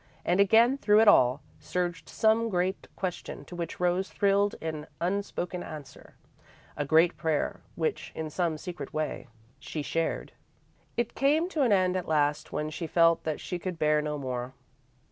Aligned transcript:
And 0.25 0.39
again, 0.39 0.79
through 0.79 0.99
it 1.01 1.07
all, 1.07 1.43
surged 1.59 2.09
some 2.09 2.49
great 2.49 2.87
question 2.95 3.45
to 3.45 3.55
which 3.55 3.79
Rose 3.79 4.09
thrilled 4.09 4.55
in 4.59 4.87
unspoken 4.99 5.61
answer; 5.61 6.15
a 6.75 6.85
great 6.87 7.17
prayer, 7.17 7.61
which, 7.75 8.11
in 8.15 8.31
some 8.31 8.57
secret 8.57 8.95
way, 8.95 9.27
she 9.59 9.83
shared. 9.83 10.31
It 10.97 11.13
came 11.13 11.47
to 11.49 11.61
an 11.61 11.71
end 11.71 11.95
at 11.95 12.07
last 12.07 12.51
when 12.51 12.71
she 12.71 12.87
felt 12.87 13.25
that 13.25 13.39
she 13.39 13.59
could 13.59 13.77
bear 13.77 14.01
no 14.01 14.17
more. 14.17 14.55